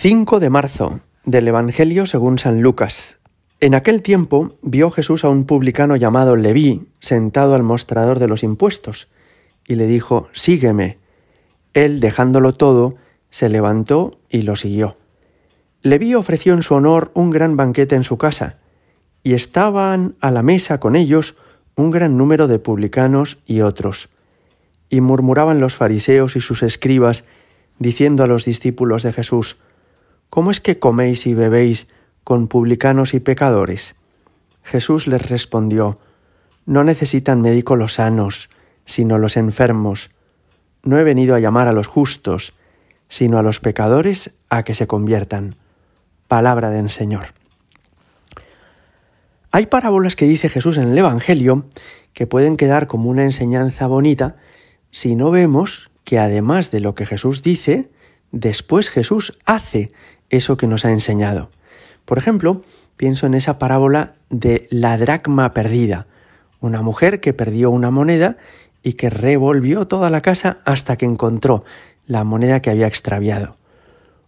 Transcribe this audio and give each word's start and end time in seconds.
5 0.00 0.38
de 0.38 0.48
marzo 0.48 1.00
del 1.24 1.48
Evangelio 1.48 2.06
según 2.06 2.38
San 2.38 2.62
Lucas. 2.62 3.18
En 3.58 3.74
aquel 3.74 4.00
tiempo 4.00 4.54
vio 4.62 4.92
Jesús 4.92 5.24
a 5.24 5.28
un 5.28 5.44
publicano 5.44 5.96
llamado 5.96 6.36
Leví 6.36 6.86
sentado 7.00 7.56
al 7.56 7.64
mostrador 7.64 8.20
de 8.20 8.28
los 8.28 8.44
impuestos 8.44 9.08
y 9.66 9.74
le 9.74 9.88
dijo, 9.88 10.28
Sígueme. 10.34 10.98
Él, 11.74 11.98
dejándolo 11.98 12.54
todo, 12.54 12.94
se 13.30 13.48
levantó 13.48 14.20
y 14.28 14.42
lo 14.42 14.54
siguió. 14.54 14.96
Leví 15.82 16.14
ofreció 16.14 16.54
en 16.54 16.62
su 16.62 16.74
honor 16.74 17.10
un 17.14 17.30
gran 17.30 17.56
banquete 17.56 17.96
en 17.96 18.04
su 18.04 18.18
casa, 18.18 18.58
y 19.24 19.34
estaban 19.34 20.14
a 20.20 20.30
la 20.30 20.44
mesa 20.44 20.78
con 20.78 20.94
ellos 20.94 21.34
un 21.74 21.90
gran 21.90 22.16
número 22.16 22.46
de 22.46 22.60
publicanos 22.60 23.38
y 23.46 23.62
otros. 23.62 24.10
Y 24.90 25.00
murmuraban 25.00 25.58
los 25.58 25.74
fariseos 25.74 26.36
y 26.36 26.40
sus 26.40 26.62
escribas, 26.62 27.24
diciendo 27.80 28.22
a 28.22 28.28
los 28.28 28.44
discípulos 28.44 29.02
de 29.02 29.12
Jesús, 29.12 29.58
¿Cómo 30.30 30.50
es 30.50 30.60
que 30.60 30.78
coméis 30.78 31.26
y 31.26 31.34
bebéis 31.34 31.88
con 32.24 32.48
publicanos 32.48 33.14
y 33.14 33.20
pecadores? 33.20 33.96
Jesús 34.62 35.06
les 35.06 35.28
respondió, 35.28 35.98
No 36.66 36.84
necesitan 36.84 37.40
médico 37.40 37.76
los 37.76 37.94
sanos, 37.94 38.50
sino 38.84 39.18
los 39.18 39.36
enfermos. 39.36 40.10
No 40.82 40.98
he 40.98 41.04
venido 41.04 41.34
a 41.34 41.40
llamar 41.40 41.68
a 41.68 41.72
los 41.72 41.86
justos, 41.86 42.54
sino 43.08 43.38
a 43.38 43.42
los 43.42 43.60
pecadores 43.60 44.32
a 44.50 44.62
que 44.64 44.74
se 44.74 44.86
conviertan. 44.86 45.56
Palabra 46.28 46.70
del 46.70 46.90
Señor. 46.90 47.34
Hay 49.50 49.66
parábolas 49.66 50.14
que 50.14 50.26
dice 50.26 50.50
Jesús 50.50 50.76
en 50.76 50.90
el 50.90 50.98
Evangelio 50.98 51.64
que 52.12 52.26
pueden 52.26 52.56
quedar 52.56 52.86
como 52.86 53.08
una 53.08 53.22
enseñanza 53.22 53.86
bonita 53.86 54.36
si 54.90 55.16
no 55.16 55.30
vemos 55.30 55.90
que 56.04 56.18
además 56.18 56.70
de 56.70 56.80
lo 56.80 56.94
que 56.94 57.06
Jesús 57.06 57.42
dice, 57.42 57.90
después 58.32 58.90
Jesús 58.90 59.38
hace 59.44 59.92
eso 60.30 60.56
que 60.56 60.66
nos 60.66 60.84
ha 60.84 60.90
enseñado. 60.90 61.50
Por 62.04 62.18
ejemplo, 62.18 62.62
pienso 62.96 63.26
en 63.26 63.34
esa 63.34 63.58
parábola 63.58 64.14
de 64.30 64.66
la 64.70 64.96
dracma 64.98 65.52
perdida, 65.54 66.06
una 66.60 66.82
mujer 66.82 67.20
que 67.20 67.32
perdió 67.32 67.70
una 67.70 67.90
moneda 67.90 68.36
y 68.82 68.94
que 68.94 69.10
revolvió 69.10 69.86
toda 69.86 70.10
la 70.10 70.20
casa 70.20 70.58
hasta 70.64 70.96
que 70.96 71.06
encontró 71.06 71.64
la 72.06 72.24
moneda 72.24 72.60
que 72.60 72.70
había 72.70 72.86
extraviado. 72.86 73.56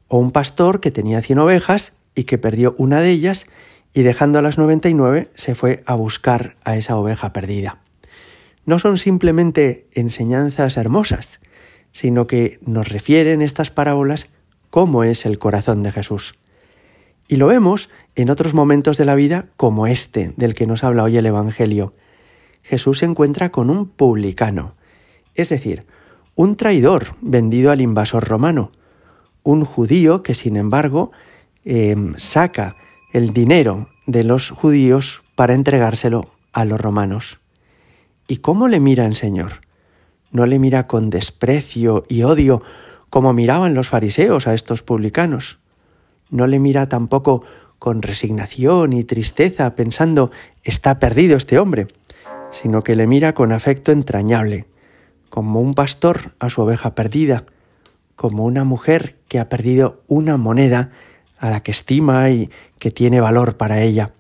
O 0.08 0.18
un 0.18 0.30
pastor 0.30 0.80
que 0.80 0.90
tenía 0.90 1.22
cien 1.22 1.38
ovejas 1.38 1.92
y 2.14 2.24
que 2.24 2.38
perdió 2.38 2.74
una 2.78 3.00
de 3.00 3.10
ellas 3.10 3.46
y 3.92 4.02
dejando 4.02 4.38
a 4.38 4.42
las 4.42 4.58
99 4.58 5.30
se 5.34 5.54
fue 5.54 5.82
a 5.86 5.94
buscar 5.94 6.56
a 6.64 6.76
esa 6.76 6.96
oveja 6.96 7.32
perdida. 7.32 7.78
No 8.66 8.78
son 8.78 8.98
simplemente 8.98 9.88
enseñanzas 9.94 10.76
hermosas, 10.76 11.40
sino 11.92 12.26
que 12.26 12.58
nos 12.64 12.88
refieren 12.88 13.42
estas 13.42 13.70
parábolas 13.70 14.28
cómo 14.70 15.04
es 15.04 15.26
el 15.26 15.38
corazón 15.38 15.82
de 15.82 15.92
Jesús. 15.92 16.34
Y 17.28 17.36
lo 17.36 17.48
vemos 17.48 17.90
en 18.16 18.30
otros 18.30 18.54
momentos 18.54 18.96
de 18.96 19.04
la 19.04 19.14
vida 19.14 19.46
como 19.56 19.86
este 19.86 20.32
del 20.36 20.54
que 20.54 20.66
nos 20.66 20.82
habla 20.82 21.04
hoy 21.04 21.16
el 21.16 21.26
Evangelio. 21.26 21.94
Jesús 22.62 22.98
se 22.98 23.06
encuentra 23.06 23.50
con 23.50 23.70
un 23.70 23.86
publicano, 23.86 24.74
es 25.34 25.48
decir, 25.48 25.86
un 26.34 26.56
traidor 26.56 27.14
vendido 27.20 27.70
al 27.70 27.80
invasor 27.80 28.26
romano, 28.26 28.72
un 29.42 29.64
judío 29.64 30.22
que 30.22 30.34
sin 30.34 30.56
embargo 30.56 31.12
em, 31.64 32.14
saca 32.18 32.72
el 33.12 33.32
dinero 33.32 33.88
de 34.06 34.24
los 34.24 34.50
judíos 34.50 35.22
para 35.34 35.54
entregárselo 35.54 36.30
a 36.52 36.64
los 36.64 36.80
romanos. 36.80 37.40
¿Y 38.26 38.38
cómo 38.38 38.68
le 38.68 38.80
mira 38.80 39.06
el 39.06 39.16
Señor? 39.16 39.60
No 40.30 40.46
le 40.46 40.58
mira 40.58 40.86
con 40.86 41.10
desprecio 41.10 42.04
y 42.08 42.22
odio 42.22 42.62
como 43.10 43.32
miraban 43.32 43.74
los 43.74 43.88
fariseos 43.88 44.46
a 44.46 44.54
estos 44.54 44.82
publicanos. 44.82 45.58
No 46.30 46.46
le 46.46 46.58
mira 46.58 46.88
tampoco 46.88 47.42
con 47.78 48.02
resignación 48.02 48.92
y 48.92 49.04
tristeza 49.04 49.74
pensando 49.74 50.30
está 50.62 50.98
perdido 50.98 51.36
este 51.36 51.58
hombre, 51.58 51.88
sino 52.52 52.82
que 52.82 52.94
le 52.94 53.06
mira 53.06 53.34
con 53.34 53.52
afecto 53.52 53.90
entrañable, 53.92 54.66
como 55.28 55.60
un 55.60 55.74
pastor 55.74 56.34
a 56.38 56.50
su 56.50 56.62
oveja 56.62 56.94
perdida, 56.94 57.44
como 58.16 58.44
una 58.44 58.64
mujer 58.64 59.16
que 59.28 59.38
ha 59.38 59.48
perdido 59.48 60.02
una 60.06 60.36
moneda 60.36 60.90
a 61.38 61.50
la 61.50 61.62
que 61.62 61.70
estima 61.70 62.28
y 62.30 62.50
que 62.78 62.90
tiene 62.90 63.20
valor 63.20 63.56
para 63.56 63.80
ella. 63.82 64.12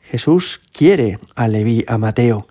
Jesús 0.00 0.62
quiere 0.72 1.18
a 1.34 1.48
Leví, 1.48 1.84
a 1.86 1.98
Mateo, 1.98 2.46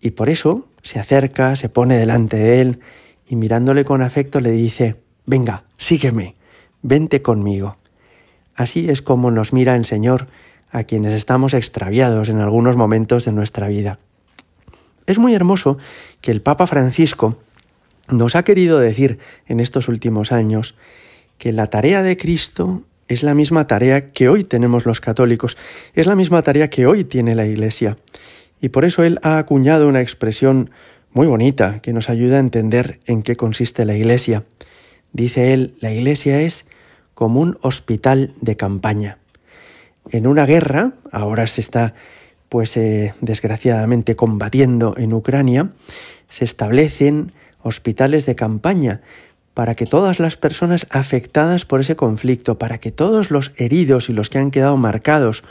y 0.00 0.10
por 0.10 0.28
eso 0.28 0.68
se 0.82 0.98
acerca, 0.98 1.56
se 1.56 1.68
pone 1.68 1.96
delante 1.96 2.36
de 2.36 2.60
él 2.60 2.80
y 3.26 3.36
mirándole 3.36 3.84
con 3.84 4.02
afecto 4.02 4.40
le 4.40 4.50
dice, 4.50 4.96
Venga, 5.26 5.64
sígueme, 5.76 6.36
vente 6.82 7.22
conmigo. 7.22 7.76
Así 8.54 8.90
es 8.90 9.02
como 9.02 9.30
nos 9.30 9.52
mira 9.52 9.76
el 9.76 9.84
Señor 9.84 10.28
a 10.70 10.84
quienes 10.84 11.14
estamos 11.14 11.54
extraviados 11.54 12.28
en 12.28 12.38
algunos 12.40 12.76
momentos 12.76 13.24
de 13.24 13.32
nuestra 13.32 13.68
vida. 13.68 13.98
Es 15.06 15.18
muy 15.18 15.34
hermoso 15.34 15.78
que 16.20 16.30
el 16.30 16.42
Papa 16.42 16.66
Francisco 16.66 17.38
nos 18.08 18.36
ha 18.36 18.44
querido 18.44 18.78
decir 18.78 19.18
en 19.46 19.60
estos 19.60 19.88
últimos 19.88 20.32
años 20.32 20.76
que 21.38 21.52
la 21.52 21.66
tarea 21.68 22.02
de 22.02 22.16
Cristo 22.16 22.82
es 23.08 23.22
la 23.22 23.34
misma 23.34 23.66
tarea 23.66 24.12
que 24.12 24.28
hoy 24.28 24.44
tenemos 24.44 24.86
los 24.86 25.00
católicos, 25.00 25.56
es 25.94 26.06
la 26.06 26.14
misma 26.14 26.42
tarea 26.42 26.70
que 26.70 26.86
hoy 26.86 27.02
tiene 27.04 27.34
la 27.34 27.46
Iglesia. 27.46 27.96
Y 28.60 28.68
por 28.68 28.84
eso 28.84 29.02
él 29.02 29.18
ha 29.22 29.38
acuñado 29.38 29.88
una 29.88 30.00
expresión 30.00 30.70
muy 31.12 31.26
bonita 31.26 31.80
que 31.80 31.92
nos 31.92 32.08
ayuda 32.08 32.36
a 32.36 32.40
entender 32.40 33.00
en 33.06 33.22
qué 33.22 33.34
consiste 33.34 33.84
la 33.84 33.96
Iglesia. 33.96 34.44
Dice 35.12 35.52
él, 35.52 35.74
la 35.80 35.92
Iglesia 35.92 36.40
es 36.40 36.66
como 37.14 37.40
un 37.40 37.58
hospital 37.62 38.32
de 38.40 38.56
campaña. 38.56 39.18
En 40.10 40.26
una 40.26 40.46
guerra, 40.46 40.92
ahora 41.12 41.46
se 41.46 41.60
está 41.60 41.94
pues 42.48 42.76
eh, 42.76 43.14
desgraciadamente 43.20 44.16
combatiendo 44.16 44.94
en 44.96 45.12
Ucrania, 45.12 45.70
se 46.28 46.44
establecen 46.44 47.32
hospitales 47.62 48.26
de 48.26 48.34
campaña 48.34 49.02
para 49.54 49.74
que 49.74 49.86
todas 49.86 50.20
las 50.20 50.36
personas 50.36 50.86
afectadas 50.90 51.64
por 51.64 51.80
ese 51.80 51.96
conflicto, 51.96 52.58
para 52.58 52.78
que 52.78 52.90
todos 52.90 53.30
los 53.30 53.52
heridos 53.56 54.08
y 54.08 54.12
los 54.12 54.30
que 54.30 54.38
han 54.38 54.50
quedado 54.50 54.76
marcados 54.76 55.44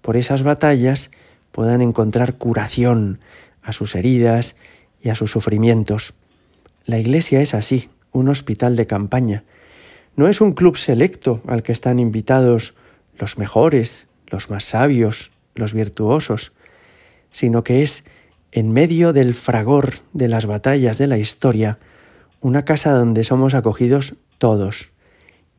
por 0.00 0.16
esas 0.16 0.42
batallas 0.42 1.10
puedan 1.52 1.80
encontrar 1.80 2.34
curación 2.34 3.20
a 3.62 3.72
sus 3.72 3.94
heridas 3.94 4.56
y 5.00 5.10
a 5.10 5.14
sus 5.14 5.30
sufrimientos. 5.30 6.14
La 6.84 6.98
Iglesia 6.98 7.40
es 7.40 7.54
así, 7.54 7.88
un 8.12 8.28
hospital 8.28 8.76
de 8.76 8.86
campaña. 8.86 9.44
No 10.14 10.28
es 10.28 10.40
un 10.40 10.52
club 10.52 10.76
selecto 10.76 11.40
al 11.46 11.62
que 11.62 11.72
están 11.72 11.98
invitados 11.98 12.74
los 13.18 13.38
mejores, 13.38 14.08
los 14.26 14.50
más 14.50 14.64
sabios, 14.64 15.32
los 15.54 15.72
virtuosos, 15.72 16.52
sino 17.30 17.64
que 17.64 17.82
es, 17.82 18.04
en 18.52 18.70
medio 18.72 19.12
del 19.12 19.34
fragor 19.34 19.94
de 20.12 20.28
las 20.28 20.46
batallas 20.46 20.98
de 20.98 21.06
la 21.06 21.18
historia, 21.18 21.78
una 22.40 22.64
casa 22.64 22.92
donde 22.92 23.24
somos 23.24 23.54
acogidos 23.54 24.14
todos, 24.38 24.90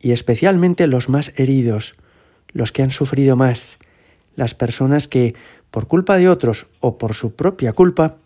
y 0.00 0.12
especialmente 0.12 0.86
los 0.86 1.08
más 1.08 1.32
heridos, 1.36 1.94
los 2.52 2.70
que 2.70 2.82
han 2.82 2.90
sufrido 2.90 3.36
más, 3.36 3.78
las 4.36 4.54
personas 4.54 5.08
que, 5.08 5.34
por 5.70 5.88
culpa 5.88 6.18
de 6.18 6.28
otros 6.28 6.66
o 6.80 6.98
por 6.98 7.14
su 7.14 7.34
propia 7.34 7.72
culpa, 7.72 8.16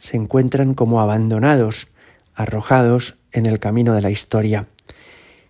se 0.00 0.16
encuentran 0.16 0.74
como 0.74 1.00
abandonados, 1.00 1.88
arrojados 2.34 3.16
en 3.32 3.46
el 3.46 3.58
camino 3.58 3.94
de 3.94 4.02
la 4.02 4.10
historia. 4.10 4.66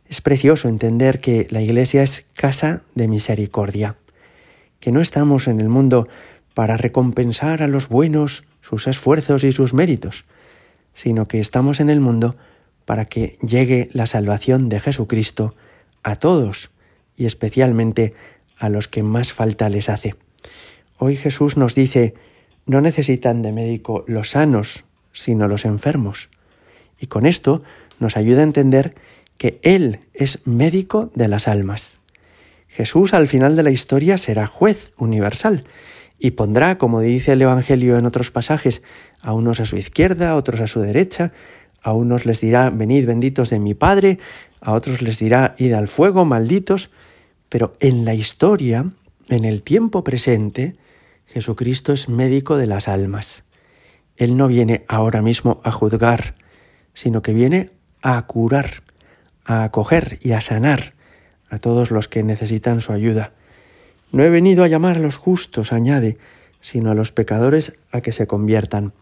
Es 0.06 0.20
precioso 0.20 0.68
entender 0.68 1.20
que 1.20 1.46
la 1.50 1.62
Iglesia 1.62 2.02
es 2.02 2.26
casa 2.34 2.82
de 2.94 3.08
misericordia, 3.08 3.96
que 4.80 4.92
no 4.92 5.00
estamos 5.00 5.46
en 5.46 5.60
el 5.60 5.68
mundo 5.68 6.08
para 6.54 6.76
recompensar 6.76 7.62
a 7.62 7.68
los 7.68 7.88
buenos 7.88 8.44
sus 8.60 8.86
esfuerzos 8.86 9.44
y 9.44 9.52
sus 9.52 9.72
méritos, 9.72 10.24
sino 10.94 11.28
que 11.28 11.40
estamos 11.40 11.80
en 11.80 11.90
el 11.90 12.00
mundo 12.00 12.36
para 12.84 13.04
que 13.04 13.38
llegue 13.40 13.88
la 13.92 14.06
salvación 14.06 14.68
de 14.68 14.80
Jesucristo 14.80 15.54
a 16.02 16.16
todos 16.16 16.70
y 17.16 17.26
especialmente 17.26 18.14
a 18.58 18.68
los 18.68 18.88
que 18.88 19.02
más 19.02 19.32
falta 19.32 19.68
les 19.68 19.88
hace. 19.88 20.16
Hoy 20.98 21.16
Jesús 21.16 21.56
nos 21.56 21.74
dice, 21.74 22.14
no 22.66 22.80
necesitan 22.80 23.42
de 23.42 23.52
médico 23.52 24.04
los 24.06 24.30
sanos, 24.30 24.84
sino 25.12 25.48
los 25.48 25.64
enfermos. 25.64 26.28
Y 27.00 27.06
con 27.06 27.26
esto 27.26 27.62
nos 27.98 28.16
ayuda 28.16 28.40
a 28.40 28.44
entender 28.44 28.94
que 29.38 29.58
Él 29.62 30.00
es 30.14 30.46
médico 30.46 31.10
de 31.14 31.26
las 31.26 31.48
almas. 31.48 31.98
Jesús 32.68 33.14
al 33.14 33.26
final 33.26 33.56
de 33.56 33.62
la 33.62 33.70
historia 33.70 34.18
será 34.18 34.46
juez 34.46 34.92
universal 34.96 35.64
y 36.18 36.32
pondrá, 36.32 36.78
como 36.78 37.00
dice 37.00 37.32
el 37.32 37.42
Evangelio 37.42 37.98
en 37.98 38.04
otros 38.06 38.30
pasajes, 38.30 38.82
a 39.20 39.32
unos 39.32 39.58
a 39.58 39.66
su 39.66 39.76
izquierda, 39.76 40.30
a 40.30 40.36
otros 40.36 40.60
a 40.60 40.66
su 40.66 40.80
derecha, 40.80 41.32
a 41.82 41.94
unos 41.94 42.26
les 42.26 42.40
dirá, 42.40 42.68
venid 42.68 43.06
benditos 43.06 43.48
de 43.48 43.58
mi 43.58 43.74
Padre, 43.74 44.18
a 44.60 44.74
otros 44.74 45.00
les 45.00 45.18
dirá, 45.18 45.54
id 45.58 45.72
al 45.72 45.88
fuego, 45.88 46.26
malditos, 46.26 46.90
pero 47.48 47.74
en 47.80 48.04
la 48.04 48.14
historia, 48.14 48.90
en 49.28 49.44
el 49.44 49.62
tiempo 49.62 50.04
presente, 50.04 50.76
Jesucristo 51.26 51.92
es 51.92 52.08
médico 52.08 52.58
de 52.58 52.66
las 52.66 52.86
almas. 52.86 53.44
Él 54.16 54.36
no 54.36 54.48
viene 54.48 54.84
ahora 54.88 55.22
mismo 55.22 55.60
a 55.64 55.72
juzgar, 55.72 56.34
sino 57.00 57.22
que 57.22 57.32
viene 57.32 57.70
a 58.02 58.20
curar, 58.26 58.82
a 59.46 59.64
acoger 59.64 60.18
y 60.20 60.32
a 60.32 60.42
sanar 60.42 60.92
a 61.48 61.58
todos 61.58 61.90
los 61.90 62.08
que 62.08 62.22
necesitan 62.22 62.82
su 62.82 62.92
ayuda. 62.92 63.32
No 64.12 64.22
he 64.22 64.28
venido 64.28 64.64
a 64.64 64.68
llamar 64.68 64.96
a 64.96 65.00
los 65.00 65.16
justos, 65.16 65.72
añade, 65.72 66.18
sino 66.60 66.90
a 66.90 66.94
los 66.94 67.10
pecadores 67.10 67.72
a 67.90 68.02
que 68.02 68.12
se 68.12 68.26
conviertan. 68.26 68.92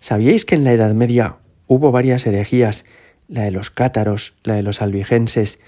¿Sabíais 0.00 0.46
que 0.46 0.54
en 0.54 0.64
la 0.64 0.72
Edad 0.72 0.94
Media 0.94 1.36
hubo 1.66 1.92
varias 1.92 2.26
herejías, 2.26 2.86
la 3.28 3.42
de 3.42 3.50
los 3.50 3.68
cátaros, 3.68 4.32
la 4.42 4.54
de 4.54 4.62
los 4.62 4.80
albigenses, 4.80 5.58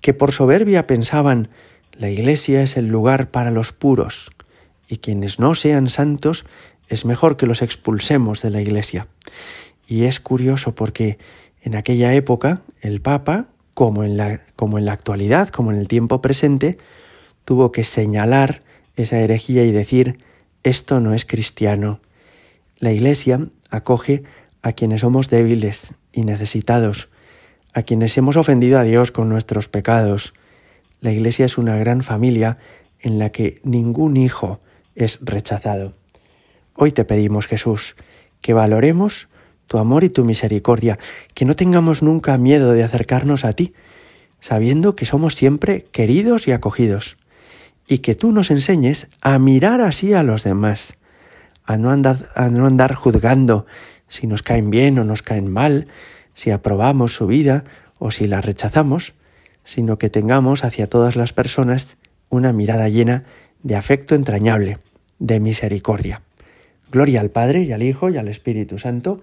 que 0.00 0.14
por 0.14 0.32
soberbia 0.32 0.88
pensaban 0.88 1.48
la 1.96 2.10
iglesia 2.10 2.60
es 2.60 2.76
el 2.76 2.88
lugar 2.88 3.30
para 3.30 3.52
los 3.52 3.70
puros, 3.70 4.32
y 4.88 4.96
quienes 4.96 5.38
no 5.38 5.54
sean 5.54 5.90
santos 5.90 6.44
es 6.88 7.04
mejor 7.04 7.36
que 7.36 7.46
los 7.46 7.62
expulsemos 7.62 8.42
de 8.42 8.50
la 8.50 8.60
iglesia. 8.60 9.06
Y 9.90 10.04
es 10.04 10.20
curioso 10.20 10.72
porque 10.76 11.18
en 11.62 11.74
aquella 11.74 12.14
época 12.14 12.62
el 12.80 13.00
Papa, 13.00 13.48
como 13.74 14.04
en 14.04 14.16
la, 14.16 14.40
como 14.54 14.78
en 14.78 14.84
la 14.84 14.92
actualidad, 14.92 15.48
como 15.48 15.72
en 15.72 15.78
el 15.78 15.88
tiempo 15.88 16.22
presente, 16.22 16.78
tuvo 17.44 17.72
que 17.72 17.82
señalar 17.82 18.62
esa 18.94 19.18
herejía 19.18 19.64
y 19.64 19.72
decir, 19.72 20.20
esto 20.62 21.00
no 21.00 21.12
es 21.12 21.24
cristiano. 21.24 21.98
La 22.78 22.92
Iglesia 22.92 23.48
acoge 23.68 24.22
a 24.62 24.74
quienes 24.74 25.00
somos 25.00 25.28
débiles 25.28 25.92
y 26.12 26.22
necesitados, 26.22 27.08
a 27.72 27.82
quienes 27.82 28.16
hemos 28.16 28.36
ofendido 28.36 28.78
a 28.78 28.84
Dios 28.84 29.10
con 29.10 29.28
nuestros 29.28 29.68
pecados. 29.68 30.34
La 31.00 31.10
Iglesia 31.10 31.46
es 31.46 31.58
una 31.58 31.76
gran 31.76 32.04
familia 32.04 32.58
en 33.00 33.18
la 33.18 33.30
que 33.30 33.60
ningún 33.64 34.16
hijo 34.16 34.60
es 34.94 35.18
rechazado. 35.20 35.94
Hoy 36.76 36.92
te 36.92 37.04
pedimos, 37.04 37.48
Jesús, 37.48 37.96
que 38.40 38.54
valoremos 38.54 39.26
tu 39.70 39.78
amor 39.78 40.02
y 40.02 40.10
tu 40.10 40.24
misericordia, 40.24 40.98
que 41.32 41.44
no 41.44 41.54
tengamos 41.54 42.02
nunca 42.02 42.36
miedo 42.38 42.72
de 42.72 42.82
acercarnos 42.82 43.44
a 43.44 43.52
ti, 43.52 43.72
sabiendo 44.40 44.96
que 44.96 45.06
somos 45.06 45.36
siempre 45.36 45.86
queridos 45.92 46.48
y 46.48 46.50
acogidos, 46.50 47.18
y 47.86 47.98
que 47.98 48.16
tú 48.16 48.32
nos 48.32 48.50
enseñes 48.50 49.06
a 49.20 49.38
mirar 49.38 49.80
así 49.80 50.12
a 50.12 50.24
los 50.24 50.42
demás, 50.42 50.94
a 51.64 51.76
no 51.76 51.92
andar, 51.92 52.94
juzgando 52.94 53.64
si 54.08 54.26
nos 54.26 54.42
caen 54.42 54.70
bien 54.70 54.98
o 54.98 55.04
nos 55.04 55.22
caen 55.22 55.48
mal, 55.48 55.86
si 56.34 56.50
aprobamos 56.50 57.14
su 57.14 57.28
vida 57.28 57.62
o 58.00 58.10
si 58.10 58.26
la 58.26 58.40
rechazamos, 58.40 59.14
sino 59.62 59.98
que 59.98 60.10
tengamos 60.10 60.64
hacia 60.64 60.88
todas 60.88 61.14
las 61.14 61.32
personas 61.32 61.96
una 62.28 62.52
mirada 62.52 62.88
llena 62.88 63.22
de 63.62 63.76
afecto 63.76 64.16
entrañable, 64.16 64.78
de 65.20 65.38
misericordia. 65.38 66.22
Gloria 66.90 67.20
al 67.20 67.30
Padre 67.30 67.62
y 67.62 67.70
al 67.70 67.84
Hijo 67.84 68.10
y 68.10 68.16
al 68.16 68.26
Espíritu 68.26 68.76
Santo, 68.76 69.22